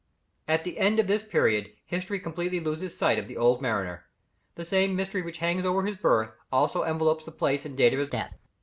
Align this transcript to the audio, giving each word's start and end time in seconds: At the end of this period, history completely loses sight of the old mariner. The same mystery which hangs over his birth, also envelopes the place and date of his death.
At 0.47 0.63
the 0.63 0.79
end 0.79 0.99
of 0.99 1.05
this 1.05 1.21
period, 1.21 1.73
history 1.85 2.19
completely 2.19 2.59
loses 2.59 2.97
sight 2.97 3.19
of 3.19 3.27
the 3.27 3.37
old 3.37 3.61
mariner. 3.61 4.07
The 4.55 4.65
same 4.65 4.95
mystery 4.95 5.21
which 5.21 5.37
hangs 5.37 5.63
over 5.63 5.83
his 5.83 5.97
birth, 5.97 6.31
also 6.51 6.81
envelopes 6.81 7.25
the 7.25 7.31
place 7.31 7.65
and 7.67 7.77
date 7.77 7.93
of 7.93 7.99
his 7.99 8.09
death. 8.09 8.33